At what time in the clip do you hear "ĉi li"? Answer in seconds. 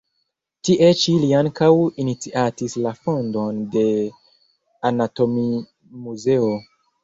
1.01-1.29